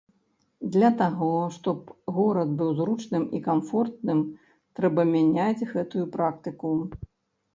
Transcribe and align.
Для 0.75 0.89
таго, 1.01 1.27
што 1.57 1.69
б 1.81 1.93
горад 2.15 2.55
быў 2.61 2.71
зручным 2.79 3.27
і 3.39 3.43
камфортным, 3.47 4.19
трэба 4.79 5.01
мяняць 5.13 5.67
гэтую 5.75 6.05
практыку. 6.19 6.73